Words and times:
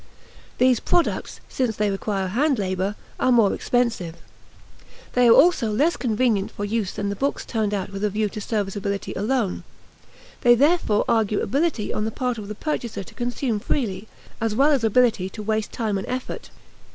These 0.57 0.79
products, 0.79 1.41
since 1.47 1.75
they 1.75 1.91
require 1.91 2.29
hand 2.29 2.57
labor, 2.57 2.95
are 3.19 3.31
more 3.31 3.53
expensive; 3.53 4.15
they 5.13 5.27
are 5.27 5.31
also 5.31 5.69
less 5.69 5.95
convenient 5.95 6.49
for 6.49 6.65
use 6.65 6.91
than 6.93 7.09
the 7.09 7.15
books 7.15 7.45
turned 7.45 7.71
out 7.71 7.91
with 7.91 8.03
a 8.03 8.09
view 8.09 8.27
to 8.29 8.41
serviceability 8.41 9.13
alone; 9.13 9.61
they 10.41 10.55
therefore 10.55 11.05
argue 11.07 11.39
ability 11.41 11.93
on 11.93 12.05
the 12.05 12.09
part 12.09 12.39
of 12.39 12.47
the 12.47 12.55
purchaser 12.55 13.03
to 13.03 13.13
consume 13.13 13.59
freely, 13.59 14.07
as 14.41 14.55
well 14.55 14.71
as 14.71 14.83
ability 14.83 15.29
to 15.29 15.43
waste 15.43 15.71
time 15.71 15.99
and 15.99 16.07
effort. 16.07 16.49